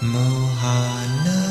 [0.00, 1.47] Mohana.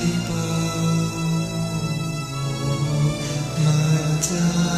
[0.00, 0.34] people,
[3.58, 4.69] my darling.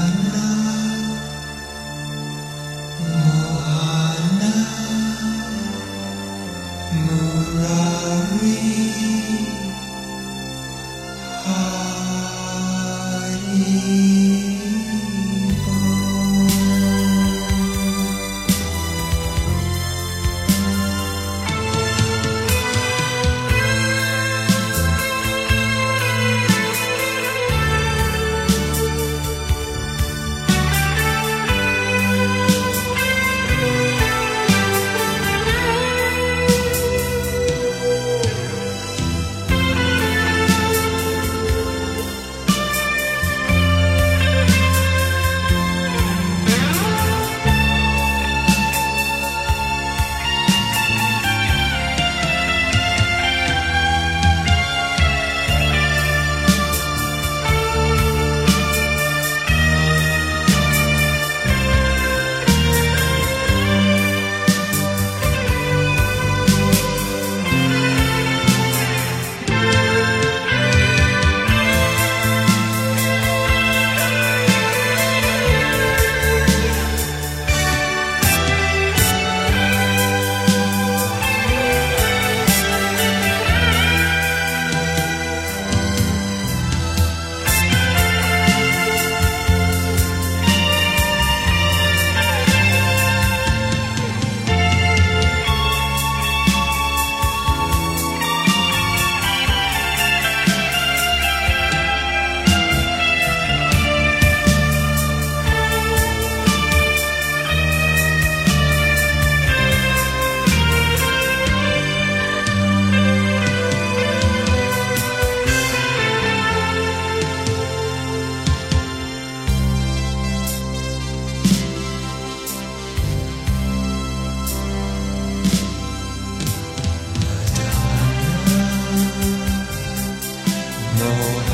[130.98, 131.51] more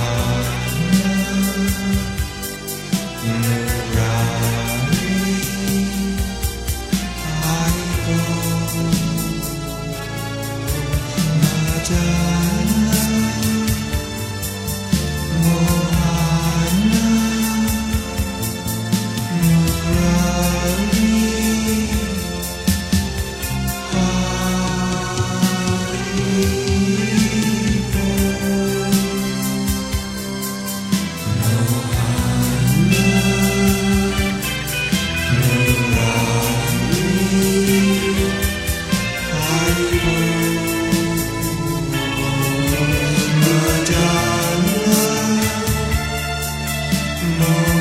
[47.36, 47.77] know